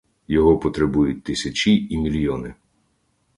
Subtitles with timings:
[0.27, 2.53] Його потребують тисячі і мільйони.